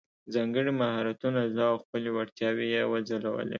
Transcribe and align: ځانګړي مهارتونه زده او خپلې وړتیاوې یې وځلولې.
ځانګړي 0.33 0.71
مهارتونه 0.81 1.39
زده 1.51 1.63
او 1.71 1.77
خپلې 1.83 2.09
وړتیاوې 2.11 2.65
یې 2.75 2.83
وځلولې. 2.91 3.49